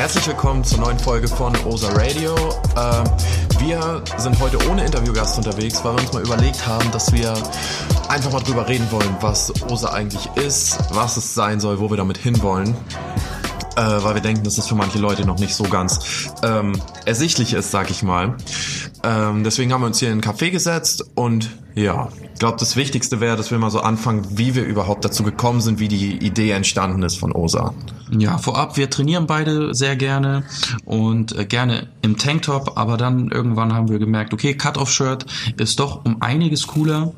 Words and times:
Herzlich 0.00 0.28
willkommen 0.28 0.64
zur 0.64 0.78
neuen 0.78 0.98
Folge 0.98 1.28
von 1.28 1.54
OSA 1.66 1.90
Radio. 1.90 2.34
Ähm, 2.74 3.04
wir 3.58 4.02
sind 4.16 4.40
heute 4.40 4.56
ohne 4.70 4.82
Interviewgast 4.82 5.36
unterwegs, 5.36 5.84
weil 5.84 5.94
wir 5.94 6.00
uns 6.00 6.12
mal 6.14 6.22
überlegt 6.22 6.66
haben, 6.66 6.90
dass 6.90 7.12
wir 7.12 7.34
einfach 8.08 8.32
mal 8.32 8.40
drüber 8.40 8.66
reden 8.66 8.90
wollen, 8.90 9.14
was 9.20 9.52
OSA 9.70 9.92
eigentlich 9.92 10.26
ist, 10.36 10.78
was 10.94 11.18
es 11.18 11.34
sein 11.34 11.60
soll, 11.60 11.80
wo 11.80 11.90
wir 11.90 11.98
damit 11.98 12.16
hinwollen. 12.16 12.74
Äh, 13.76 14.02
weil 14.02 14.14
wir 14.14 14.22
denken, 14.22 14.44
dass 14.44 14.56
das 14.56 14.68
für 14.68 14.74
manche 14.74 14.98
Leute 14.98 15.24
noch 15.24 15.38
nicht 15.38 15.54
so 15.54 15.64
ganz 15.64 16.32
ähm, 16.42 16.72
ersichtlich 17.06 17.54
ist, 17.54 17.70
sag 17.70 17.90
ich 17.90 18.02
mal. 18.02 18.36
Ähm, 19.04 19.44
deswegen 19.44 19.72
haben 19.72 19.82
wir 19.82 19.86
uns 19.86 19.98
hier 20.00 20.08
in 20.08 20.20
einen 20.20 20.22
Café 20.22 20.50
gesetzt 20.50 21.04
und 21.14 21.50
ja, 21.74 22.08
ich 22.34 22.40
glaube, 22.40 22.56
das 22.58 22.74
Wichtigste 22.76 23.20
wäre, 23.20 23.36
dass 23.36 23.50
wir 23.50 23.58
mal 23.58 23.70
so 23.70 23.80
anfangen, 23.80 24.26
wie 24.30 24.54
wir 24.54 24.64
überhaupt 24.64 25.04
dazu 25.04 25.22
gekommen 25.22 25.60
sind, 25.60 25.78
wie 25.78 25.88
die 25.88 26.18
Idee 26.18 26.50
entstanden 26.50 27.02
ist 27.02 27.16
von 27.16 27.32
OSA. 27.32 27.74
Ja, 28.10 28.38
vorab, 28.38 28.76
wir 28.76 28.90
trainieren 28.90 29.26
beide 29.26 29.72
sehr 29.74 29.94
gerne 29.94 30.42
und 30.84 31.36
äh, 31.38 31.44
gerne 31.44 31.88
im 32.02 32.18
Tanktop, 32.18 32.76
aber 32.76 32.96
dann 32.96 33.30
irgendwann 33.30 33.72
haben 33.72 33.88
wir 33.88 33.98
gemerkt, 33.98 34.34
okay, 34.34 34.54
Cut-Off-Shirt 34.54 35.26
ist 35.58 35.78
doch 35.78 36.04
um 36.04 36.20
einiges 36.20 36.66
cooler 36.66 37.12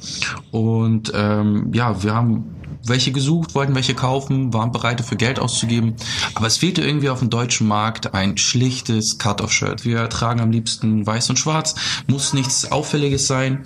und 0.51 1.12
ähm, 1.15 1.71
ja, 1.73 2.02
wir 2.02 2.15
haben 2.15 2.62
welche 2.84 3.12
gesucht, 3.12 3.54
wollten 3.54 3.74
welche 3.74 3.95
kaufen, 3.95 4.52
waren 4.52 4.72
bereit 4.72 5.00
dafür 5.00 5.16
Geld 5.16 5.38
auszugeben. 5.38 5.95
Aber 6.34 6.46
es 6.46 6.56
fehlte 6.56 6.82
irgendwie 6.82 7.09
auf 7.09 7.20
dem 7.20 7.30
deutschen 7.30 7.66
Markt 7.68 8.14
ein 8.14 8.36
schlichtes 8.36 9.18
Cut-Off-Shirt. 9.18 9.84
Wir 9.84 10.09
tragen 10.09 10.40
am 10.40 10.50
liebsten 10.50 11.06
weiß 11.06 11.30
und 11.30 11.38
schwarz, 11.38 11.74
muss 12.06 12.32
nichts 12.32 12.70
Auffälliges 12.70 13.26
sein. 13.26 13.64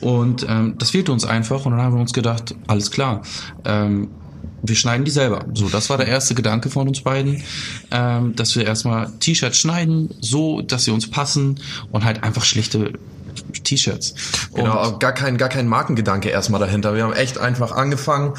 Und 0.00 0.46
ähm, 0.48 0.74
das 0.78 0.90
fehlte 0.90 1.12
uns 1.12 1.24
einfach. 1.24 1.64
Und 1.64 1.72
dann 1.72 1.82
haben 1.82 1.94
wir 1.94 2.00
uns 2.00 2.12
gedacht, 2.12 2.54
alles 2.66 2.90
klar. 2.90 3.22
Ähm, 3.64 4.08
wir 4.62 4.74
schneiden 4.74 5.04
die 5.04 5.10
selber. 5.10 5.44
So, 5.54 5.68
das 5.68 5.90
war 5.90 5.96
der 5.96 6.08
erste 6.08 6.34
Gedanke 6.34 6.70
von 6.70 6.88
uns 6.88 7.00
beiden, 7.00 7.42
ähm, 7.90 8.34
dass 8.34 8.56
wir 8.56 8.66
erstmal 8.66 9.12
T-Shirts 9.20 9.58
schneiden, 9.58 10.10
so, 10.20 10.62
dass 10.62 10.84
sie 10.84 10.90
uns 10.90 11.08
passen 11.08 11.60
und 11.92 12.04
halt 12.04 12.22
einfach 12.24 12.44
schlichte 12.44 12.94
T-Shirts. 13.36 14.14
Genau, 14.54 14.98
gar 14.98 15.12
kein, 15.12 15.36
gar 15.36 15.48
kein 15.48 15.68
Markengedanke 15.68 16.28
erstmal 16.28 16.60
dahinter. 16.60 16.94
Wir 16.94 17.04
haben 17.04 17.12
echt 17.12 17.38
einfach 17.38 17.72
angefangen, 17.72 18.34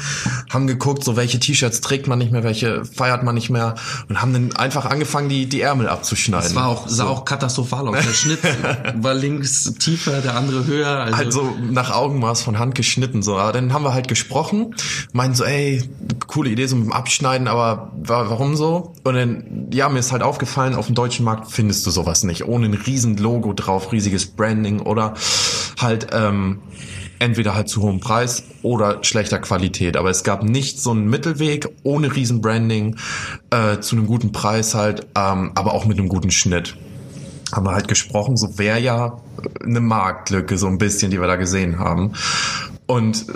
haben 0.50 0.66
geguckt, 0.66 1.04
so 1.04 1.16
welche 1.16 1.38
T-Shirts 1.38 1.80
trägt 1.80 2.06
man 2.06 2.18
nicht 2.18 2.32
mehr, 2.32 2.42
welche 2.42 2.84
feiert 2.84 3.22
man 3.22 3.34
nicht 3.34 3.50
mehr 3.50 3.74
und 4.08 4.20
haben 4.20 4.32
dann 4.32 4.56
einfach 4.56 4.86
angefangen, 4.86 5.28
die, 5.28 5.46
die 5.46 5.60
Ärmel 5.60 5.88
abzuschneiden. 5.88 6.44
Das 6.44 6.54
war 6.54 6.68
auch, 6.68 6.88
sah 6.88 7.04
so. 7.04 7.10
auch 7.10 7.24
katastrophal 7.24 7.88
aus. 7.88 8.04
Der 8.04 8.12
Schnitt 8.12 8.40
war 8.96 9.14
links 9.14 9.72
tiefer, 9.74 10.20
der 10.20 10.34
andere 10.34 10.66
höher. 10.66 10.88
Also, 10.88 11.16
also 11.16 11.54
nach 11.70 11.90
Augenmaß 11.90 12.42
von 12.42 12.58
Hand 12.58 12.74
geschnitten, 12.74 13.22
so. 13.22 13.36
Aber 13.36 13.52
dann 13.52 13.72
haben 13.72 13.84
wir 13.84 13.94
halt 13.94 14.08
gesprochen, 14.08 14.74
meinten 15.12 15.34
so, 15.34 15.44
ey, 15.44 15.82
coole 16.26 16.50
Idee 16.50 16.66
so 16.66 16.76
mit 16.76 16.86
dem 16.86 16.92
Abschneiden, 16.92 17.48
aber 17.48 17.92
warum 17.96 18.56
so? 18.56 18.92
Und 19.04 19.14
dann, 19.14 19.68
ja, 19.72 19.88
mir 19.88 19.98
ist 19.98 20.12
halt 20.12 20.22
aufgefallen, 20.22 20.74
auf 20.74 20.86
dem 20.86 20.94
deutschen 20.94 21.24
Markt 21.24 21.50
findest 21.50 21.86
du 21.86 21.90
sowas 21.90 22.24
nicht. 22.24 22.46
Ohne 22.46 22.66
ein 22.66 22.74
riesen 22.74 23.16
Logo 23.16 23.52
drauf, 23.52 23.92
riesiges 23.92 24.26
Branding 24.26 24.80
oder 24.88 25.14
halt 25.78 26.08
ähm, 26.12 26.60
entweder 27.18 27.54
halt 27.54 27.68
zu 27.68 27.82
hohem 27.82 28.00
Preis 28.00 28.44
oder 28.62 29.02
schlechter 29.02 29.38
Qualität. 29.38 29.96
Aber 29.96 30.10
es 30.10 30.24
gab 30.24 30.42
nicht 30.42 30.80
so 30.80 30.90
einen 30.90 31.08
Mittelweg 31.08 31.68
ohne 31.82 32.14
Riesenbranding 32.14 32.96
äh, 33.50 33.78
zu 33.80 33.96
einem 33.96 34.06
guten 34.06 34.32
Preis 34.32 34.74
halt, 34.74 35.06
ähm, 35.16 35.52
aber 35.54 35.74
auch 35.74 35.84
mit 35.84 35.98
einem 35.98 36.08
guten 36.08 36.30
Schnitt. 36.30 36.76
Haben 37.52 37.66
wir 37.66 37.72
halt 37.72 37.88
gesprochen, 37.88 38.36
so 38.36 38.58
wäre 38.58 38.78
ja 38.78 39.20
eine 39.64 39.80
Marktlücke 39.80 40.58
so 40.58 40.66
ein 40.66 40.78
bisschen, 40.78 41.10
die 41.10 41.20
wir 41.20 41.26
da 41.26 41.36
gesehen 41.36 41.78
haben. 41.78 42.12
Und 42.86 43.26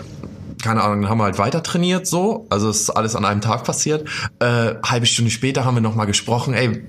keine 0.63 0.83
Ahnung, 0.83 1.03
dann 1.03 1.11
haben 1.11 1.19
wir 1.19 1.25
halt 1.25 1.39
weiter 1.39 1.63
trainiert 1.63 2.07
so, 2.07 2.47
also 2.49 2.69
es 2.69 2.83
ist 2.83 2.91
alles 2.91 3.17
an 3.17 3.25
einem 3.25 3.41
Tag 3.41 3.65
passiert. 3.65 4.09
Äh, 4.39 4.75
halbe 4.85 5.07
Stunde 5.07 5.31
später 5.31 5.65
haben 5.65 5.75
wir 5.75 5.81
nochmal 5.81 6.07
gesprochen, 6.07 6.55
ey, 6.55 6.85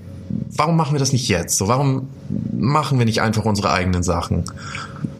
warum 0.56 0.76
machen 0.76 0.92
wir 0.92 0.98
das 0.98 1.12
nicht 1.12 1.28
jetzt? 1.28 1.56
So, 1.58 1.68
warum 1.68 2.08
machen 2.52 2.98
wir 2.98 3.06
nicht 3.06 3.22
einfach 3.22 3.44
unsere 3.44 3.70
eigenen 3.70 4.02
Sachen? 4.02 4.44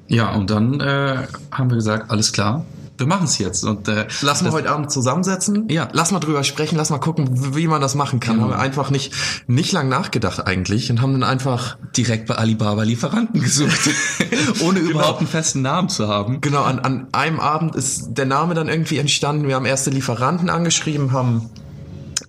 Ja, 0.09 0.35
und 0.35 0.51
dann 0.51 0.81
äh, 0.81 1.27
haben 1.51 1.71
wir 1.71 1.77
gesagt, 1.77 2.11
alles 2.11 2.33
klar, 2.33 2.65
wir 2.97 3.07
machen 3.07 3.25
es 3.25 3.39
jetzt. 3.39 3.65
Und 3.65 3.89
äh, 3.89 4.07
lass 4.23 4.43
mal 4.43 4.53
heute 4.53 4.71
Abend 4.71 4.91
zusammensetzen. 4.91 5.69
Ja. 5.69 5.89
Lass 5.93 6.13
mal 6.13 6.21
drüber 6.21 6.45
sprechen, 6.45 6.77
lass 6.77 6.91
mal 6.91 6.99
gucken, 6.99 7.57
wie 7.57 7.67
man 7.67 7.81
das 7.81 7.95
machen 7.95 8.21
kann. 8.21 8.37
Genau. 8.37 8.45
Haben 8.45 8.53
wir 8.53 8.59
einfach 8.61 8.91
nicht 8.91 9.13
nicht 9.47 9.73
lang 9.73 9.89
nachgedacht 9.89 10.47
eigentlich 10.47 10.91
und 10.91 11.03
haben 11.03 11.13
dann 11.13 11.25
einfach 11.25 11.77
direkt 11.97 12.27
bei 12.27 12.37
Alibaba 12.37 12.83
Lieferanten 12.85 13.41
gesucht, 13.41 13.91
ohne 14.65 14.81
genau. 14.81 14.91
überhaupt 14.93 15.19
einen 15.19 15.29
festen 15.29 15.63
Namen 15.63 15.89
zu 15.89 16.07
haben. 16.07 16.41
Genau, 16.41 16.63
an, 16.63 16.79
an 16.79 17.09
einem 17.13 17.41
Abend 17.41 17.75
ist 17.75 18.15
der 18.15 18.27
Name 18.27 18.55
dann 18.55 18.69
irgendwie 18.69 18.99
entstanden. 18.99 19.49
Wir 19.49 19.57
haben 19.57 19.67
erste 19.67 19.91
Lieferanten 19.91 20.49
angeschrieben, 20.49 21.13
haben 21.13 21.51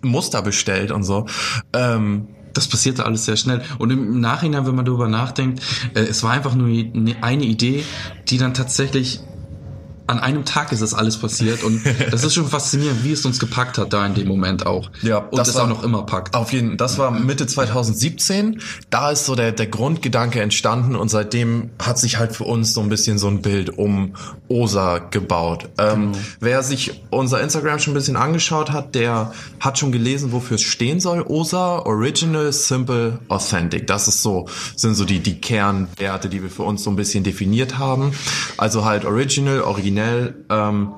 Muster 0.01 0.41
bestellt 0.41 0.91
und 0.91 1.03
so. 1.03 1.27
Ähm, 1.73 2.27
das 2.55 2.67
passierte 2.67 3.05
alles 3.05 3.25
sehr 3.25 3.37
schnell. 3.37 3.61
Und 3.77 3.91
im 3.91 4.19
Nachhinein, 4.19 4.65
wenn 4.65 4.75
man 4.75 4.85
darüber 4.85 5.07
nachdenkt, 5.07 5.61
äh, 5.93 5.99
es 6.01 6.23
war 6.23 6.31
einfach 6.31 6.55
nur 6.55 6.67
eine 7.21 7.43
Idee, 7.43 7.83
die 8.27 8.37
dann 8.37 8.53
tatsächlich 8.53 9.19
an 10.07 10.19
einem 10.19 10.45
Tag 10.45 10.71
ist 10.71 10.81
das 10.81 10.93
alles 10.93 11.17
passiert 11.17 11.63
und 11.63 11.81
das 12.11 12.23
ist 12.23 12.33
schon 12.33 12.47
faszinierend, 12.47 13.03
wie 13.03 13.11
es 13.11 13.25
uns 13.25 13.39
gepackt 13.39 13.77
hat 13.77 13.91
da 13.93 14.05
in 14.05 14.13
dem 14.13 14.27
Moment 14.27 14.65
auch. 14.65 14.91
Ja, 15.01 15.17
und 15.17 15.37
das, 15.37 15.47
das 15.47 15.57
auch 15.57 15.67
noch 15.67 15.83
immer 15.83 16.03
packt. 16.03 16.35
Auf 16.35 16.53
jeden, 16.53 16.77
das 16.77 16.97
war 16.97 17.11
Mitte 17.11 17.47
2017. 17.47 18.61
Da 18.89 19.11
ist 19.11 19.25
so 19.25 19.35
der 19.35 19.51
der 19.51 19.67
Grundgedanke 19.67 20.41
entstanden 20.41 20.95
und 20.95 21.09
seitdem 21.09 21.71
hat 21.81 21.97
sich 21.97 22.19
halt 22.19 22.35
für 22.35 22.43
uns 22.43 22.73
so 22.73 22.81
ein 22.81 22.89
bisschen 22.89 23.17
so 23.17 23.27
ein 23.27 23.41
Bild 23.41 23.77
um 23.77 24.13
OSA 24.47 24.99
gebaut. 24.99 25.69
Ähm, 25.77 26.11
genau. 26.11 26.17
Wer 26.39 26.63
sich 26.63 27.01
unser 27.09 27.41
Instagram 27.41 27.79
schon 27.79 27.93
ein 27.93 27.95
bisschen 27.95 28.17
angeschaut 28.17 28.71
hat, 28.71 28.95
der 28.95 29.33
hat 29.59 29.79
schon 29.79 29.91
gelesen, 29.91 30.31
wofür 30.31 30.55
es 30.55 30.61
stehen 30.61 30.99
soll. 30.99 31.23
OSA 31.23 31.79
Original, 31.79 32.51
Simple, 32.53 33.19
Authentic. 33.27 33.87
Das 33.87 34.07
ist 34.07 34.21
so 34.21 34.47
sind 34.75 34.95
so 34.95 35.05
die 35.05 35.19
die 35.19 35.39
Kernwerte, 35.41 36.29
die 36.29 36.43
wir 36.43 36.49
für 36.49 36.63
uns 36.63 36.83
so 36.83 36.89
ein 36.89 36.95
bisschen 36.95 37.23
definiert 37.23 37.79
haben. 37.79 38.11
Also 38.57 38.85
halt 38.85 39.05
Original, 39.05 39.61
Original 39.61 39.94
originell 39.95 40.45
ähm, 40.49 40.93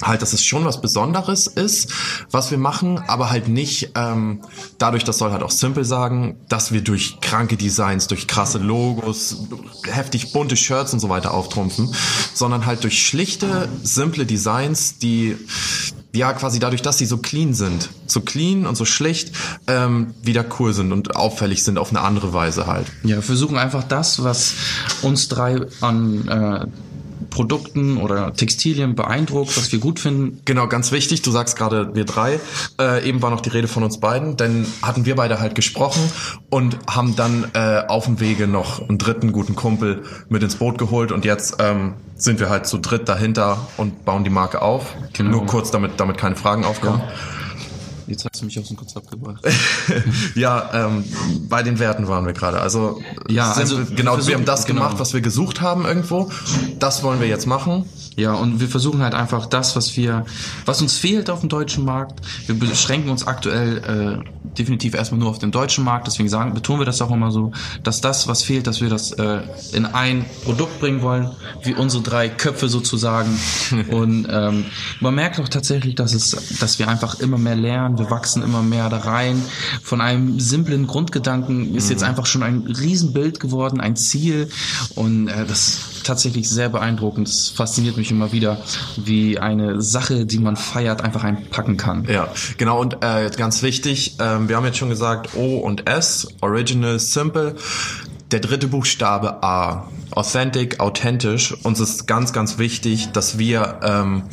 halt, 0.00 0.22
dass 0.22 0.32
es 0.32 0.44
schon 0.44 0.64
was 0.64 0.80
Besonderes 0.80 1.48
ist, 1.48 1.90
was 2.30 2.52
wir 2.52 2.58
machen, 2.58 3.02
aber 3.08 3.30
halt 3.30 3.48
nicht 3.48 3.90
ähm, 3.96 4.42
dadurch, 4.78 5.02
das 5.02 5.18
soll 5.18 5.32
halt 5.32 5.42
auch 5.42 5.50
simpel 5.50 5.84
sagen, 5.84 6.36
dass 6.48 6.72
wir 6.72 6.82
durch 6.82 7.20
kranke 7.20 7.56
Designs, 7.56 8.06
durch 8.06 8.28
krasse 8.28 8.58
Logos, 8.58 9.48
heftig 9.84 10.32
bunte 10.32 10.56
Shirts 10.56 10.92
und 10.92 11.00
so 11.00 11.08
weiter 11.08 11.34
auftrumpfen, 11.34 11.92
sondern 12.32 12.64
halt 12.64 12.84
durch 12.84 13.04
schlichte, 13.04 13.68
simple 13.82 14.24
Designs, 14.24 14.98
die 14.98 15.36
ja 16.14 16.32
quasi 16.32 16.60
dadurch, 16.60 16.82
dass 16.82 16.98
sie 16.98 17.06
so 17.06 17.18
clean 17.18 17.52
sind, 17.52 17.90
so 18.06 18.20
clean 18.20 18.66
und 18.66 18.76
so 18.76 18.84
schlicht, 18.84 19.32
ähm, 19.66 20.14
wieder 20.22 20.44
cool 20.60 20.72
sind 20.74 20.92
und 20.92 21.16
auffällig 21.16 21.64
sind 21.64 21.76
auf 21.76 21.90
eine 21.90 22.02
andere 22.02 22.32
Weise 22.32 22.68
halt. 22.68 22.86
Ja, 23.02 23.16
wir 23.16 23.22
versuchen 23.22 23.58
einfach 23.58 23.82
das, 23.82 24.22
was 24.22 24.54
uns 25.02 25.26
drei 25.26 25.60
an 25.80 26.28
äh, 26.28 26.66
Produkten 27.30 27.98
oder 27.98 28.32
Textilien 28.32 28.94
beeindruckt, 28.94 29.56
was 29.56 29.70
wir 29.72 29.78
gut 29.78 30.00
finden. 30.00 30.40
Genau, 30.44 30.68
ganz 30.68 30.92
wichtig, 30.92 31.22
du 31.22 31.30
sagst 31.30 31.56
gerade 31.56 31.94
wir 31.94 32.04
drei, 32.04 32.40
äh, 32.80 33.06
eben 33.08 33.22
war 33.22 33.30
noch 33.30 33.40
die 33.40 33.50
Rede 33.50 33.68
von 33.68 33.82
uns 33.82 33.98
beiden, 33.98 34.36
denn 34.36 34.66
hatten 34.82 35.06
wir 35.06 35.16
beide 35.16 35.40
halt 35.40 35.54
gesprochen 35.54 36.02
und 36.50 36.78
haben 36.88 37.16
dann 37.16 37.50
äh, 37.54 37.82
auf 37.88 38.06
dem 38.06 38.20
Wege 38.20 38.46
noch 38.46 38.88
einen 38.88 38.98
dritten 38.98 39.32
guten 39.32 39.54
Kumpel 39.54 40.02
mit 40.28 40.42
ins 40.42 40.56
Boot 40.56 40.78
geholt 40.78 41.12
und 41.12 41.24
jetzt 41.24 41.56
ähm, 41.58 41.94
sind 42.14 42.40
wir 42.40 42.50
halt 42.50 42.66
zu 42.66 42.78
dritt 42.78 43.08
dahinter 43.08 43.58
und 43.76 44.04
bauen 44.04 44.24
die 44.24 44.30
Marke 44.30 44.62
auf. 44.62 44.94
Genau. 45.12 45.30
Nur 45.30 45.46
kurz, 45.46 45.70
damit, 45.70 45.92
damit 45.98 46.18
keine 46.18 46.36
Fragen 46.36 46.64
aufkommen. 46.64 47.00
Ja. 48.06 48.27
Hast 48.38 48.42
du 48.42 48.46
mich 48.46 48.60
aus 48.60 48.68
dem 48.68 48.76
Konzept 48.76 49.10
gebracht. 49.10 49.44
ja, 50.36 50.70
ähm, 50.72 51.02
bei 51.48 51.64
den 51.64 51.80
Werten 51.80 52.06
waren 52.06 52.24
wir 52.24 52.34
gerade. 52.34 52.60
Also, 52.60 53.00
ja, 53.28 53.50
also 53.50 53.80
genau, 53.96 54.16
wir, 54.16 54.26
wir 54.28 54.34
haben 54.36 54.44
das 54.44 54.64
genau. 54.64 54.82
gemacht, 54.82 55.00
was 55.00 55.12
wir 55.12 55.20
gesucht 55.20 55.60
haben 55.60 55.84
irgendwo. 55.84 56.30
Das 56.78 57.02
wollen 57.02 57.18
wir 57.18 57.26
jetzt 57.26 57.46
machen. 57.48 57.84
Ja, 58.14 58.34
und 58.34 58.60
wir 58.60 58.68
versuchen 58.68 59.02
halt 59.02 59.14
einfach 59.14 59.46
das, 59.46 59.74
was 59.74 59.96
wir, 59.96 60.24
was 60.66 60.82
uns 60.82 60.96
fehlt 60.96 61.30
auf 61.30 61.40
dem 61.40 61.48
deutschen 61.48 61.84
Markt. 61.84 62.20
Wir 62.46 62.56
beschränken 62.56 63.10
uns 63.10 63.26
aktuell 63.26 64.22
äh, 64.24 64.38
definitiv 64.58 64.94
erstmal 64.94 65.20
nur 65.20 65.30
auf 65.30 65.38
den 65.38 65.50
deutschen 65.50 65.84
Markt. 65.84 66.06
Deswegen 66.06 66.28
sagen, 66.28 66.54
betonen 66.54 66.80
wir 66.80 66.84
das 66.86 67.00
auch 67.00 67.10
immer 67.10 67.30
so, 67.30 67.52
dass 67.82 68.00
das, 68.00 68.26
was 68.26 68.42
fehlt, 68.42 68.66
dass 68.66 68.80
wir 68.80 68.88
das 68.88 69.12
äh, 69.12 69.40
in 69.72 69.86
ein 69.86 70.24
Produkt 70.44 70.80
bringen 70.80 71.02
wollen, 71.02 71.30
wie 71.62 71.74
unsere 71.74 72.02
drei 72.02 72.28
Köpfe 72.28 72.68
sozusagen. 72.68 73.38
Und 73.90 74.26
ähm, 74.30 74.64
man 75.00 75.14
merkt 75.14 75.38
auch 75.40 75.48
tatsächlich, 75.48 75.94
dass 75.94 76.12
es, 76.12 76.58
dass 76.58 76.78
wir 76.78 76.88
einfach 76.88 77.20
immer 77.20 77.38
mehr 77.38 77.56
lernen. 77.56 77.98
Wir 77.98 78.10
wachsen 78.10 78.27
immer 78.36 78.62
mehr 78.62 78.88
da 78.88 78.98
rein. 78.98 79.42
Von 79.82 80.00
einem 80.00 80.40
simplen 80.40 80.86
Grundgedanken 80.86 81.74
ist 81.74 81.90
jetzt 81.90 82.02
mhm. 82.02 82.08
einfach 82.08 82.26
schon 82.26 82.42
ein 82.42 82.66
Riesenbild 82.66 83.40
geworden, 83.40 83.80
ein 83.80 83.96
Ziel. 83.96 84.48
Und 84.94 85.28
äh, 85.28 85.46
das 85.46 85.78
tatsächlich 86.04 86.48
sehr 86.48 86.68
beeindruckend. 86.68 87.28
Es 87.28 87.50
fasziniert 87.50 87.96
mich 87.96 88.10
immer 88.10 88.32
wieder, 88.32 88.58
wie 88.96 89.38
eine 89.38 89.82
Sache, 89.82 90.26
die 90.26 90.38
man 90.38 90.56
feiert, 90.56 91.02
einfach 91.02 91.22
einpacken 91.24 91.76
kann. 91.76 92.06
Ja, 92.08 92.28
genau. 92.56 92.80
Und 92.80 92.98
äh, 93.02 93.30
ganz 93.36 93.62
wichtig, 93.62 94.16
ähm, 94.18 94.48
wir 94.48 94.56
haben 94.56 94.64
jetzt 94.64 94.78
schon 94.78 94.88
gesagt 94.88 95.36
O 95.36 95.58
und 95.58 95.88
S, 95.88 96.28
Original, 96.40 96.98
Simple. 96.98 97.56
Der 98.30 98.40
dritte 98.40 98.68
Buchstabe 98.68 99.42
A, 99.42 99.88
authentic, 100.18 100.80
authentisch. 100.80 101.54
Uns 101.62 101.78
ist 101.78 102.08
ganz, 102.08 102.32
ganz 102.32 102.58
wichtig, 102.58 103.12
dass 103.12 103.38
wir 103.38 103.78
ähm, 103.84 104.24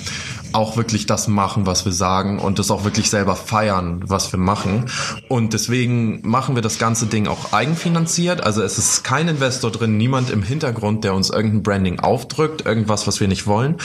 auch 0.51 0.77
wirklich 0.77 1.05
das 1.05 1.27
machen, 1.27 1.67
was 1.67 1.85
wir 1.85 1.91
sagen 1.91 2.39
und 2.39 2.57
das 2.57 2.71
auch 2.71 2.85
wirklich 2.85 3.09
selber 3.09 3.35
feiern, 3.35 4.03
was 4.07 4.31
wir 4.31 4.39
machen. 4.39 4.85
Und 5.27 5.53
deswegen 5.53 6.27
machen 6.27 6.55
wir 6.55 6.63
das 6.63 6.79
ganze 6.79 7.05
Ding 7.05 7.27
auch 7.27 7.53
eigenfinanziert. 7.53 8.41
Also 8.41 8.63
es 8.63 8.79
ist 8.79 9.03
kein 9.03 9.27
Investor 9.27 9.69
drin, 9.69 9.97
niemand 9.97 10.31
im 10.31 10.41
Hintergrund, 10.41 11.03
der 11.03 11.13
uns 11.13 11.29
irgendein 11.29 11.61
Branding 11.61 11.99
aufdrückt, 11.99 12.65
irgendwas, 12.65 13.05
was 13.05 13.19
wir 13.19 13.27
nicht 13.27 13.45
wollen, 13.45 13.75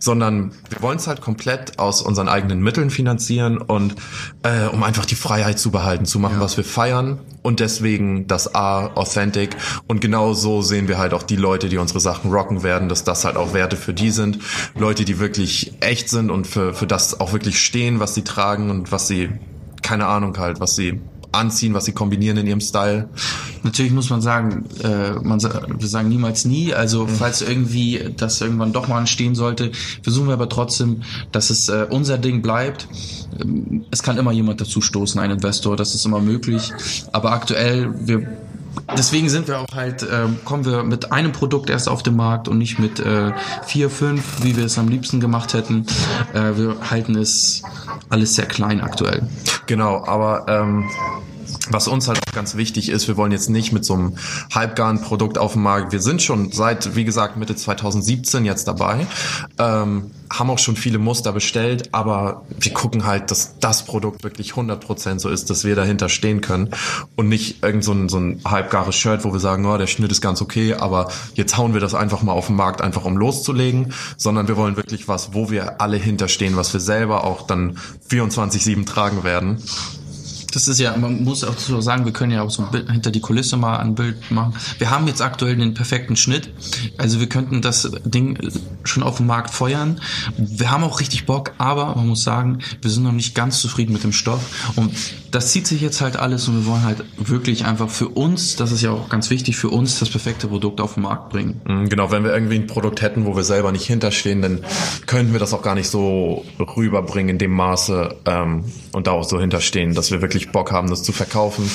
sondern 0.00 0.52
wir 0.70 0.82
wollen 0.82 0.96
es 0.96 1.06
halt 1.06 1.20
komplett 1.20 1.78
aus 1.78 2.02
unseren 2.02 2.28
eigenen 2.28 2.62
Mitteln 2.62 2.90
finanzieren 2.90 3.58
und 3.58 3.94
äh, 4.42 4.66
um 4.72 4.82
einfach 4.82 5.04
die 5.04 5.14
Freiheit 5.14 5.60
zu 5.60 5.70
behalten, 5.70 6.04
zu 6.04 6.18
machen, 6.18 6.36
ja. 6.36 6.40
was 6.40 6.56
wir 6.56 6.64
feiern 6.64 7.20
und 7.42 7.60
deswegen 7.60 8.26
das 8.26 8.54
A 8.54 8.86
authentic 8.94 9.56
und 9.86 10.00
genau 10.00 10.32
so 10.32 10.62
sehen 10.62 10.88
wir 10.88 10.96
halt 10.96 11.12
auch 11.12 11.22
die 11.22 11.36
Leute, 11.44 11.68
die 11.68 11.76
unsere 11.76 12.00
Sachen 12.00 12.32
rocken 12.32 12.62
werden, 12.62 12.88
dass 12.88 13.04
das 13.04 13.26
halt 13.26 13.36
auch 13.36 13.52
Werte 13.52 13.76
für 13.76 13.92
die 13.92 14.10
sind, 14.10 14.38
Leute, 14.74 15.04
die 15.04 15.18
wirklich 15.18 15.74
echt 15.80 16.08
sind 16.08 16.30
und 16.30 16.46
für, 16.46 16.72
für 16.72 16.86
das 16.86 17.20
auch 17.20 17.34
wirklich 17.34 17.62
stehen, 17.62 18.00
was 18.00 18.14
sie 18.14 18.24
tragen 18.24 18.70
und 18.70 18.92
was 18.92 19.08
sie, 19.08 19.28
keine 19.82 20.06
Ahnung 20.06 20.38
halt, 20.38 20.58
was 20.58 20.74
sie 20.74 21.00
anziehen, 21.32 21.74
was 21.74 21.84
sie 21.84 21.92
kombinieren 21.92 22.38
in 22.38 22.46
ihrem 22.46 22.62
Style. 22.62 23.10
Natürlich 23.62 23.92
muss 23.92 24.08
man 24.08 24.22
sagen, 24.22 24.64
äh, 24.82 25.12
man 25.22 25.42
wir 25.42 25.88
sagen 25.88 26.08
niemals 26.08 26.46
nie. 26.46 26.72
Also 26.72 27.04
mhm. 27.04 27.08
falls 27.08 27.42
irgendwie 27.42 28.14
das 28.16 28.40
irgendwann 28.40 28.72
doch 28.72 28.88
mal 28.88 28.98
anstehen 28.98 29.34
sollte, 29.34 29.72
versuchen 30.02 30.28
wir 30.28 30.34
aber 30.34 30.48
trotzdem, 30.48 31.02
dass 31.30 31.50
es 31.50 31.68
äh, 31.68 31.86
unser 31.90 32.16
Ding 32.16 32.40
bleibt. 32.40 32.88
Es 33.90 34.02
kann 34.02 34.16
immer 34.16 34.32
jemand 34.32 34.62
dazu 34.62 34.80
stoßen, 34.80 35.20
ein 35.20 35.30
Investor, 35.30 35.76
das 35.76 35.94
ist 35.94 36.06
immer 36.06 36.20
möglich. 36.20 36.72
Aber 37.12 37.32
aktuell, 37.32 37.92
wir 38.06 38.26
deswegen 38.96 39.28
sind 39.28 39.48
wir 39.48 39.60
auch 39.60 39.74
halt, 39.74 40.02
äh, 40.02 40.26
kommen 40.44 40.64
wir 40.64 40.82
mit 40.82 41.12
einem 41.12 41.32
Produkt 41.32 41.70
erst 41.70 41.88
auf 41.88 42.02
den 42.02 42.16
Markt 42.16 42.48
und 42.48 42.58
nicht 42.58 42.78
mit 42.78 43.00
äh, 43.00 43.32
vier, 43.66 43.90
fünf, 43.90 44.42
wie 44.42 44.56
wir 44.56 44.64
es 44.64 44.78
am 44.78 44.88
liebsten 44.88 45.20
gemacht 45.20 45.54
hätten. 45.54 45.86
Äh, 46.32 46.56
wir 46.56 46.76
halten 46.90 47.16
es 47.16 47.62
alles 48.08 48.34
sehr 48.34 48.46
klein 48.46 48.80
aktuell. 48.80 49.26
Genau, 49.66 50.04
aber 50.06 50.46
ähm, 50.48 50.84
was 51.70 51.88
uns 51.88 52.08
halt 52.08 52.20
ganz 52.32 52.56
wichtig 52.56 52.88
ist, 52.88 53.08
wir 53.08 53.16
wollen 53.16 53.32
jetzt 53.32 53.50
nicht 53.50 53.72
mit 53.72 53.84
so 53.84 53.94
einem 53.94 54.14
halbgaren 54.52 55.00
Produkt 55.00 55.38
auf 55.38 55.54
dem 55.54 55.62
Markt. 55.62 55.92
Wir 55.92 56.00
sind 56.00 56.22
schon 56.22 56.52
seit, 56.52 56.96
wie 56.96 57.04
gesagt, 57.04 57.36
Mitte 57.36 57.56
2017 57.56 58.44
jetzt 58.44 58.68
dabei, 58.68 59.06
ähm, 59.58 60.10
haben 60.32 60.50
auch 60.50 60.58
schon 60.58 60.76
viele 60.76 60.98
Muster 60.98 61.32
bestellt, 61.32 61.90
aber 61.92 62.42
wir 62.58 62.72
gucken 62.72 63.04
halt, 63.04 63.30
dass 63.30 63.58
das 63.60 63.84
Produkt 63.84 64.24
wirklich 64.24 64.52
100% 64.52 65.20
so 65.20 65.28
ist, 65.28 65.50
dass 65.50 65.64
wir 65.64 65.76
dahinter 65.76 66.08
stehen 66.08 66.40
können 66.40 66.70
und 67.16 67.28
nicht 67.28 67.62
irgend 67.62 67.84
so 67.84 67.92
ein, 67.92 68.08
so 68.08 68.18
ein 68.18 68.40
halbgares 68.44 68.96
Shirt, 68.96 69.24
wo 69.24 69.32
wir 69.32 69.40
sagen, 69.40 69.64
oh, 69.66 69.78
der 69.78 69.86
Schnitt 69.86 70.10
ist 70.10 70.20
ganz 70.20 70.42
okay, 70.42 70.74
aber 70.74 71.10
jetzt 71.34 71.56
hauen 71.56 71.72
wir 71.72 71.80
das 71.80 71.94
einfach 71.94 72.22
mal 72.22 72.32
auf 72.32 72.48
den 72.48 72.56
Markt, 72.56 72.80
einfach 72.80 73.04
um 73.04 73.16
loszulegen, 73.16 73.92
sondern 74.16 74.48
wir 74.48 74.56
wollen 74.56 74.76
wirklich 74.76 75.08
was, 75.08 75.34
wo 75.34 75.50
wir 75.50 75.80
alle 75.80 75.96
hinterstehen, 75.96 76.56
was 76.56 76.72
wir 76.72 76.80
selber 76.80 77.24
auch 77.24 77.46
dann 77.46 77.78
24-7 78.08 78.86
tragen 78.86 79.24
werden 79.24 79.62
das 80.54 80.68
ist 80.68 80.78
ja, 80.78 80.96
man 80.96 81.24
muss 81.24 81.42
auch 81.42 81.58
so 81.58 81.80
sagen, 81.80 82.04
wir 82.04 82.12
können 82.12 82.32
ja 82.32 82.42
auch 82.42 82.50
so 82.50 82.62
ein 82.62 82.70
Bild, 82.70 82.90
hinter 82.90 83.10
die 83.10 83.20
Kulisse 83.20 83.56
mal 83.56 83.78
ein 83.78 83.94
Bild 83.94 84.30
machen. 84.30 84.54
Wir 84.78 84.90
haben 84.90 85.06
jetzt 85.08 85.20
aktuell 85.20 85.56
den 85.56 85.74
perfekten 85.74 86.16
Schnitt. 86.16 86.50
Also 86.96 87.18
wir 87.18 87.28
könnten 87.28 87.60
das 87.60 87.90
Ding 88.04 88.38
schon 88.84 89.02
auf 89.02 89.16
dem 89.16 89.26
Markt 89.26 89.50
feuern. 89.50 90.00
Wir 90.36 90.70
haben 90.70 90.84
auch 90.84 91.00
richtig 91.00 91.26
Bock, 91.26 91.52
aber 91.58 91.96
man 91.96 92.06
muss 92.06 92.22
sagen, 92.22 92.60
wir 92.80 92.90
sind 92.90 93.02
noch 93.02 93.12
nicht 93.12 93.34
ganz 93.34 93.60
zufrieden 93.60 93.92
mit 93.92 94.04
dem 94.04 94.12
Stoff. 94.12 94.72
Und 94.76 94.92
das 95.34 95.50
zieht 95.50 95.66
sich 95.66 95.80
jetzt 95.80 96.00
halt 96.00 96.16
alles 96.16 96.46
und 96.46 96.60
wir 96.60 96.66
wollen 96.66 96.84
halt 96.84 97.04
wirklich 97.16 97.64
einfach 97.64 97.90
für 97.90 98.08
uns, 98.08 98.54
das 98.54 98.70
ist 98.70 98.82
ja 98.82 98.92
auch 98.92 99.08
ganz 99.08 99.30
wichtig, 99.30 99.56
für 99.56 99.68
uns 99.68 99.98
das 99.98 100.08
perfekte 100.08 100.46
Produkt 100.46 100.80
auf 100.80 100.94
den 100.94 101.02
Markt 101.02 101.30
bringen. 101.30 101.60
Mhm, 101.66 101.88
genau, 101.88 102.12
wenn 102.12 102.22
wir 102.22 102.32
irgendwie 102.32 102.54
ein 102.54 102.68
Produkt 102.68 103.02
hätten, 103.02 103.26
wo 103.26 103.34
wir 103.34 103.42
selber 103.42 103.72
nicht 103.72 103.84
hinterstehen, 103.84 104.42
dann 104.42 104.64
könnten 105.06 105.32
wir 105.32 105.40
das 105.40 105.52
auch 105.52 105.62
gar 105.62 105.74
nicht 105.74 105.88
so 105.88 106.44
rüberbringen 106.60 107.30
in 107.30 107.38
dem 107.38 107.50
Maße 107.50 108.14
ähm, 108.26 108.64
und 108.92 109.08
da 109.08 109.10
auch 109.10 109.24
so 109.24 109.40
hinterstehen, 109.40 109.94
dass 109.94 110.12
wir 110.12 110.22
wirklich 110.22 110.52
Bock 110.52 110.70
haben, 110.70 110.88
das 110.88 111.02
zu 111.02 111.10
verkaufen 111.10 111.68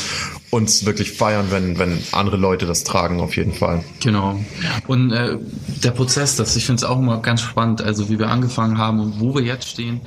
und 0.51 0.85
wirklich 0.85 1.11
feiern, 1.11 1.47
wenn, 1.49 1.77
wenn 1.77 1.99
andere 2.13 2.37
Leute 2.37 2.65
das 2.65 2.85
tragen, 2.85 3.19
auf 3.19 3.35
jeden 3.35 3.53
Fall. 3.53 3.83
Genau. 3.99 4.39
Und 4.87 5.11
äh, 5.11 5.37
der 5.83 5.91
Prozess, 5.91 6.37
das 6.37 6.55
ich 6.55 6.65
finde 6.65 6.77
es 6.77 6.83
auch 6.85 6.97
immer 6.97 7.21
ganz 7.21 7.41
spannend, 7.41 7.81
also 7.81 8.09
wie 8.09 8.19
wir 8.19 8.29
angefangen 8.29 8.77
haben 8.77 9.01
und 9.01 9.19
wo 9.19 9.35
wir 9.35 9.41
jetzt 9.41 9.67
stehen 9.67 9.99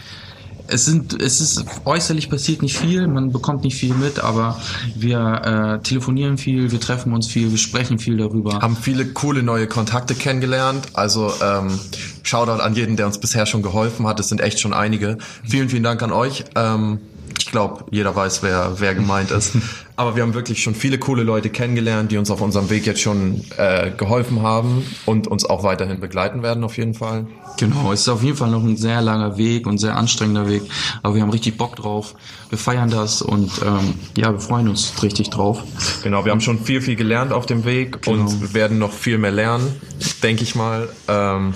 es 0.69 0.85
sind, 0.85 1.21
es 1.21 1.41
ist 1.41 1.65
äußerlich 1.85 2.31
passiert 2.31 2.63
nicht 2.63 2.79
viel, 2.79 3.07
man 3.07 3.33
bekommt 3.33 3.65
nicht 3.65 3.77
viel 3.77 3.95
mit, 3.95 4.21
aber 4.21 4.61
wir 4.95 5.79
äh, 5.81 5.83
telefonieren 5.83 6.39
viel, 6.39 6.71
wir 6.73 6.81
treffen 6.81 7.13
uns 7.13 7.27
viel, 7.27 7.51
wir 7.51 7.59
sprechen 7.59 7.99
viel 7.99 8.17
darüber. 8.17 8.61
Haben 8.61 8.77
viele 8.77 9.07
coole 9.07 9.43
neue 9.43 9.67
Kontakte 9.67 10.15
kennengelernt. 10.15 10.89
Also 10.95 11.33
ähm, 11.43 11.79
Shoutout 12.23 12.63
an 12.63 12.75
jeden, 12.75 12.97
der 12.97 13.07
uns 13.07 13.19
bisher 13.19 13.47
schon 13.47 13.63
geholfen 13.63 14.07
hat. 14.07 14.21
Es 14.21 14.29
sind 14.29 14.41
echt 14.41 14.61
schon 14.61 14.73
einige. 14.73 15.19
Vielen, 15.45 15.69
vielen 15.69 15.83
Dank 15.83 16.03
an 16.03 16.13
euch. 16.13 16.45
Ähm, 16.55 17.01
ich 17.43 17.51
glaube, 17.51 17.85
jeder 17.91 18.15
weiß, 18.15 18.45
wer, 18.45 18.75
wer 18.79 18.95
gemeint 18.95 19.33
ist. 19.33 19.57
Aber 19.97 20.17
wir 20.17 20.23
haben 20.23 20.33
wirklich 20.33 20.63
schon 20.63 20.75
viele 20.75 20.99
coole 20.99 21.23
Leute 21.23 21.51
kennengelernt, 21.51 22.13
die 22.13 22.17
uns 22.17 22.31
auf 22.31 22.41
unserem 22.41 22.71
Weg 22.71 22.87
jetzt 22.87 23.01
schon 23.01 23.45
äh, 23.57 23.91
geholfen 23.91 24.43
haben 24.43 24.87
und 25.07 25.27
uns 25.27 25.45
auch 25.45 25.65
weiterhin 25.65 26.01
begleiten 26.01 26.43
werden, 26.43 26.65
auf 26.65 26.77
jeden 26.79 26.95
Fall. 26.95 27.27
Genau, 27.59 27.93
es 27.93 28.03
ist 28.03 28.09
auf 28.09 28.23
jeden 28.23 28.37
Fall 28.37 28.51
noch 28.51 28.63
ein 28.63 28.77
sehr 28.77 29.03
langer 29.03 29.37
Weg 29.37 29.67
und 29.67 29.79
sehr 29.79 29.97
anstrengender 29.97 30.49
Weg. 30.49 30.63
Aber 31.03 31.17
wir 31.17 31.23
haben 31.23 31.31
richtig 31.31 31.59
Bock 31.59 31.77
drauf. 31.77 32.15
Wir 32.49 32.59
feiern 32.59 32.91
das 32.91 33.23
und 33.23 33.51
ähm, 33.67 33.95
ja, 34.17 34.33
wir 34.33 34.41
freuen 34.41 34.69
uns 34.69 35.03
richtig 35.03 35.31
drauf. 35.31 35.63
Genau, 36.03 36.25
wir 36.25 36.33
haben 36.33 36.41
schon 36.41 36.61
viel, 36.61 36.81
viel 36.81 36.97
gelernt 36.97 37.33
auf 37.33 37.47
dem 37.47 37.65
Weg 37.65 38.03
genau. 38.03 38.21
und 38.21 38.55
werden 38.55 38.79
noch 38.79 38.93
viel 38.93 39.19
mehr 39.19 39.33
lernen, 39.33 39.81
denke 40.23 40.45
ich 40.45 40.55
mal. 40.55 40.89
Ähm, 41.09 41.55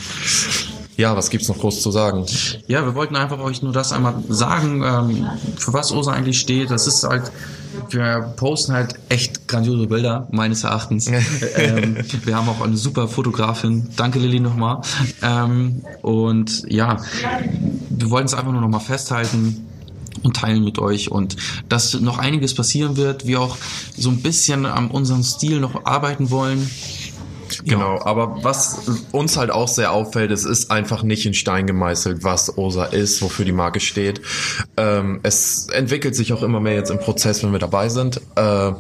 ja, 0.96 1.14
was 1.16 1.30
gibt's 1.30 1.48
noch 1.48 1.58
groß 1.58 1.82
zu 1.82 1.90
sagen? 1.90 2.24
Ja, 2.66 2.84
wir 2.84 2.94
wollten 2.94 3.16
einfach 3.16 3.38
euch 3.38 3.62
nur 3.62 3.72
das 3.72 3.92
einmal 3.92 4.14
sagen, 4.28 4.82
ähm, 4.82 5.26
für 5.58 5.72
was 5.72 5.92
OSA 5.92 6.12
eigentlich 6.12 6.40
steht. 6.40 6.70
Das 6.70 6.86
ist 6.86 7.04
halt, 7.04 7.30
wir 7.90 8.32
posten 8.36 8.72
halt 8.72 8.94
echt 9.10 9.46
grandiose 9.46 9.86
Bilder, 9.86 10.26
meines 10.30 10.64
Erachtens. 10.64 11.06
ähm, 11.56 11.98
wir 12.24 12.36
haben 12.36 12.48
auch 12.48 12.62
eine 12.62 12.76
super 12.76 13.08
Fotografin. 13.08 13.88
Danke, 13.96 14.18
Lilly, 14.18 14.40
nochmal. 14.40 14.80
Ähm, 15.22 15.82
und 16.00 16.62
ja, 16.68 16.98
wir 17.90 18.10
wollten 18.10 18.26
es 18.26 18.34
einfach 18.34 18.52
nur 18.52 18.62
nochmal 18.62 18.80
festhalten 18.80 19.66
und 20.22 20.36
teilen 20.36 20.64
mit 20.64 20.78
euch 20.78 21.10
und 21.10 21.36
dass 21.68 22.00
noch 22.00 22.18
einiges 22.18 22.54
passieren 22.54 22.96
wird, 22.96 23.26
wir 23.26 23.40
auch 23.40 23.56
so 23.96 24.08
ein 24.08 24.22
bisschen 24.22 24.64
an 24.64 24.90
unserem 24.90 25.22
Stil 25.22 25.60
noch 25.60 25.84
arbeiten 25.84 26.30
wollen. 26.30 26.70
Genau, 27.66 28.00
aber 28.04 28.44
was 28.44 28.88
uns 29.10 29.36
halt 29.36 29.50
auch 29.50 29.66
sehr 29.66 29.90
auffällt, 29.92 30.30
es 30.30 30.44
ist 30.44 30.70
einfach 30.70 31.02
nicht 31.02 31.26
in 31.26 31.34
Stein 31.34 31.66
gemeißelt, 31.66 32.22
was 32.22 32.56
OSA 32.56 32.84
ist, 32.84 33.22
wofür 33.22 33.44
die 33.44 33.52
Marke 33.52 33.80
steht. 33.80 34.20
Ähm, 34.76 35.18
es 35.24 35.68
entwickelt 35.68 36.14
sich 36.14 36.32
auch 36.32 36.42
immer 36.42 36.60
mehr 36.60 36.74
jetzt 36.74 36.90
im 36.90 37.00
Prozess, 37.00 37.42
wenn 37.42 37.50
wir 37.50 37.58
dabei 37.58 37.88
sind. 37.88 38.20
Äh, 38.36 38.72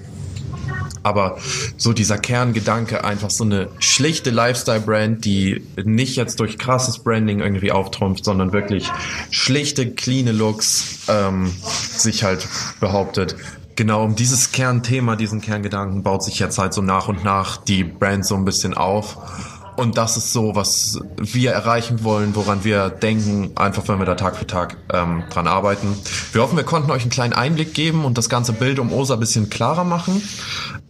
aber 1.02 1.38
so 1.76 1.92
dieser 1.92 2.18
Kerngedanke, 2.18 3.04
einfach 3.04 3.30
so 3.30 3.44
eine 3.44 3.68
schlichte 3.78 4.30
Lifestyle-Brand, 4.30 5.24
die 5.24 5.62
nicht 5.84 6.16
jetzt 6.16 6.38
durch 6.40 6.58
krasses 6.58 6.98
Branding 6.98 7.40
irgendwie 7.40 7.72
auftrumpft, 7.72 8.24
sondern 8.24 8.52
wirklich 8.52 8.90
schlichte, 9.30 9.90
cleane 9.92 10.32
Looks 10.32 11.04
ähm, 11.08 11.52
sich 11.96 12.24
halt 12.24 12.46
behauptet. 12.80 13.36
Genau, 13.76 14.04
um 14.04 14.16
dieses 14.16 14.52
Kernthema, 14.52 15.16
diesen 15.16 15.42
Kerngedanken 15.42 16.02
baut 16.02 16.24
sich 16.24 16.38
jetzt 16.38 16.58
halt 16.58 16.72
so 16.72 16.80
nach 16.80 17.08
und 17.08 17.24
nach 17.24 17.58
die 17.58 17.84
Brand 17.84 18.24
so 18.24 18.34
ein 18.34 18.46
bisschen 18.46 18.72
auf. 18.72 19.18
Und 19.76 19.98
das 19.98 20.16
ist 20.16 20.32
so, 20.32 20.54
was 20.54 21.00
wir 21.18 21.52
erreichen 21.52 22.02
wollen, 22.02 22.34
woran 22.34 22.64
wir 22.64 22.88
denken, 22.88 23.50
einfach 23.56 23.86
wenn 23.88 23.98
wir 23.98 24.06
da 24.06 24.14
Tag 24.14 24.36
für 24.36 24.46
Tag 24.46 24.78
ähm, 24.90 25.24
dran 25.28 25.46
arbeiten. 25.46 25.94
Wir 26.32 26.40
hoffen, 26.40 26.56
wir 26.56 26.64
konnten 26.64 26.90
euch 26.90 27.02
einen 27.02 27.10
kleinen 27.10 27.34
Einblick 27.34 27.74
geben 27.74 28.06
und 28.06 28.16
das 28.16 28.30
ganze 28.30 28.54
Bild 28.54 28.78
um 28.78 28.90
OSA 28.90 29.14
ein 29.14 29.20
bisschen 29.20 29.50
klarer 29.50 29.84
machen. 29.84 30.22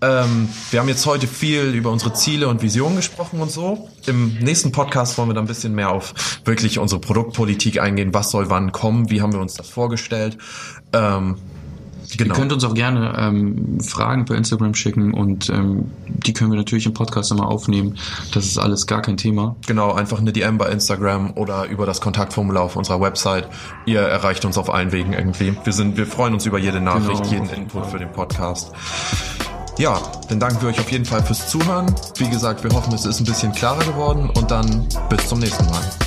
Ähm, 0.03 0.49
wir 0.71 0.79
haben 0.79 0.89
jetzt 0.89 1.05
heute 1.05 1.27
viel 1.27 1.75
über 1.75 1.91
unsere 1.91 2.13
Ziele 2.13 2.47
und 2.47 2.63
Visionen 2.63 2.95
gesprochen 2.95 3.41
und 3.41 3.51
so. 3.51 3.89
Im 4.07 4.35
nächsten 4.39 4.71
Podcast 4.71 5.19
wollen 5.19 5.31
wir 5.31 5.35
dann 5.35 5.45
ein 5.45 5.49
bisschen 5.49 5.75
mehr 5.75 5.91
auf 5.91 6.15
wirklich 6.45 6.79
unsere 6.79 7.01
Produktpolitik 7.01 7.81
eingehen. 7.81 8.15
Was 8.15 8.31
soll 8.31 8.51
wann 8.51 8.71
kommen? 8.71 9.11
Wie 9.11 9.21
haben 9.21 9.33
wir 9.33 9.41
uns 9.41 9.55
das 9.55 9.69
vorgestellt? 9.69 10.39
Ähm, 10.93 11.39
Genau. 12.17 12.35
Ihr 12.35 12.39
könnt 12.39 12.53
uns 12.53 12.65
auch 12.65 12.75
gerne 12.75 13.15
ähm, 13.19 13.81
Fragen 13.81 14.25
per 14.25 14.37
Instagram 14.37 14.75
schicken 14.75 15.13
und 15.13 15.49
ähm, 15.51 15.91
die 16.07 16.33
können 16.33 16.51
wir 16.51 16.59
natürlich 16.59 16.87
im 16.87 16.95
Podcast 16.95 17.31
immer 17.31 17.49
aufnehmen. 17.49 17.97
Das 18.33 18.45
ist 18.47 18.59
alles 18.59 18.87
gar 18.87 19.03
kein 19.03 19.17
Thema. 19.17 19.57
Genau, 19.67 19.93
einfach 19.93 20.19
eine 20.19 20.33
DM 20.33 20.59
bei 20.59 20.71
Instagram 20.71 21.33
oder 21.35 21.69
über 21.69 21.87
das 21.87 22.01
Kontaktformular 22.01 22.63
auf 22.63 22.77
unserer 22.77 23.01
Website. 23.01 23.49
Ihr 23.87 24.01
erreicht 24.01 24.45
uns 24.45 24.59
auf 24.59 24.73
allen 24.73 24.93
Wegen 24.93 25.13
irgendwie. 25.13 25.55
Wir 25.65 25.73
sind, 25.73 25.97
wir 25.97 26.07
freuen 26.07 26.35
uns 26.35 26.47
über 26.47 26.59
jede 26.59 26.81
Nachricht, 26.81 27.25
genau. 27.25 27.45
jeden 27.45 27.49
Input 27.51 27.87
für 27.87 27.99
den 27.99 28.13
Podcast. 28.13 28.73
Ja, 29.79 30.01
dann 30.29 30.41
danken 30.41 30.63
wir 30.63 30.69
euch 30.71 30.81
auf 30.81 30.91
jeden 30.91 31.05
Fall 31.05 31.23
fürs 31.23 31.49
Zuhören. 31.49 31.95
Wie 32.17 32.31
gesagt, 32.31 32.65
wir 32.65 32.71
hoffen, 32.71 32.95
es 32.95 33.05
ist 33.05 33.21
ein 33.21 33.27
bisschen 33.27 33.53
klarer 33.53 33.85
geworden 33.85 34.31
und 34.31 34.51
dann 34.51 34.87
bis 35.11 35.29
zum 35.29 35.39
nächsten 35.39 35.67
Mal. 35.67 36.06